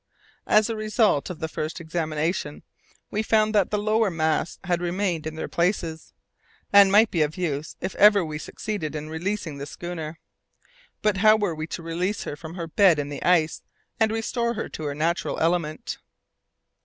As 0.47 0.67
a 0.67 0.75
result 0.75 1.29
of 1.29 1.37
the 1.37 1.47
first 1.47 1.79
examination, 1.79 2.63
we 3.11 3.21
found 3.21 3.53
that 3.53 3.69
the 3.69 3.77
lower 3.77 4.09
masts 4.09 4.57
had 4.63 4.81
remained 4.81 5.27
in 5.27 5.35
their 5.35 5.47
places, 5.47 6.15
and 6.73 6.91
might 6.91 7.11
be 7.11 7.21
of 7.21 7.37
use 7.37 7.75
if 7.81 7.93
ever 7.97 8.25
we 8.25 8.39
succeeded 8.39 8.95
in 8.95 9.11
releasing 9.11 9.59
the 9.59 9.67
schooner. 9.67 10.17
But 11.03 11.17
how 11.17 11.37
were 11.37 11.53
we 11.53 11.67
to 11.67 11.83
release 11.83 12.23
her 12.23 12.35
from 12.35 12.55
her 12.55 12.65
bed 12.65 12.97
in 12.97 13.09
the 13.09 13.21
ice 13.21 13.61
and 13.99 14.11
restore 14.11 14.55
her 14.55 14.69
to 14.69 14.85
her 14.85 14.95
natural 14.95 15.37
element? 15.37 15.99